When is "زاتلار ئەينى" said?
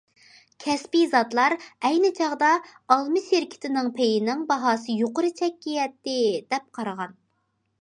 1.09-2.09